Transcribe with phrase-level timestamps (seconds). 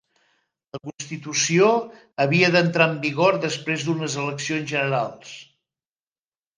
[0.77, 1.67] La constitució
[2.27, 5.41] havia d'entrar en vigor després d'unes eleccions generals.